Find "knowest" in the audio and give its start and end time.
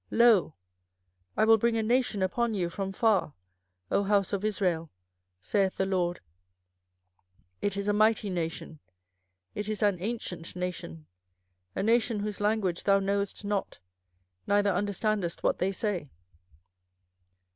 12.99-13.45